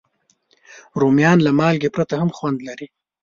رومیان 1.01 1.37
له 1.45 1.51
مالګې 1.59 1.89
پرته 1.95 2.13
هم 2.21 2.29
خوند 2.37 2.59
لري 2.67 2.87